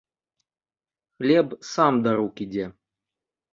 Хлеб 1.17 1.47
сам 1.73 1.93
да 2.07 2.17
рук 2.23 2.35
ідзе. 2.49 2.65